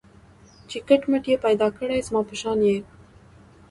[0.69, 2.77] چي کټ مټ یې پیدا کړی زما په شان یې